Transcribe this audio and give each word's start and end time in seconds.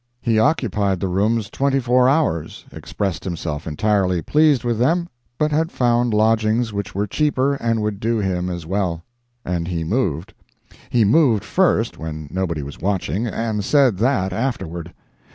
He 0.19 0.39
occupied 0.39 0.99
the 0.99 1.07
rooms 1.07 1.47
twenty 1.51 1.79
four 1.79 2.09
hours, 2.09 2.65
expressed 2.71 3.23
himself 3.23 3.67
entirely 3.67 4.19
pleased 4.23 4.63
with 4.63 4.79
them, 4.79 5.07
but 5.37 5.51
had 5.51 5.71
found 5.71 6.11
lodgings 6.11 6.73
which 6.73 6.95
were 6.95 7.05
cheaper 7.05 7.53
and 7.53 7.83
would 7.83 7.99
do 7.99 8.17
him 8.17 8.49
as 8.49 8.65
well. 8.65 9.03
And 9.45 9.67
he 9.67 9.83
moved. 9.83 10.33
He 10.89 11.05
moved 11.05 11.43
first, 11.43 11.99
when 11.99 12.27
nobody 12.31 12.63
was 12.63 12.79
watching, 12.79 13.27
and 13.27 13.63
said 13.63 13.97
that 13.99 14.33
afterward. 14.33 14.91